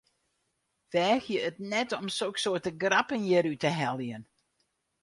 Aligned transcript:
Weagje 0.93 1.39
it 1.49 1.57
net 1.73 1.89
om 1.99 2.07
soksoarte 2.17 2.71
grappen 2.81 3.21
hjir 3.27 3.45
út 3.53 3.61
te 3.63 3.71
heljen! 3.79 4.23